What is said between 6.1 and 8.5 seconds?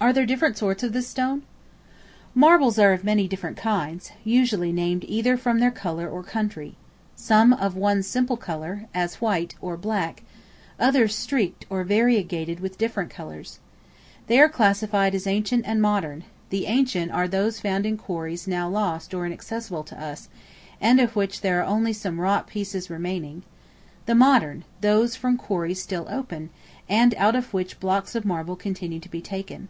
country; some of one simple